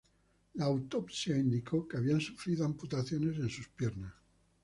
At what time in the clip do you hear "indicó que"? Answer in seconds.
1.37-1.97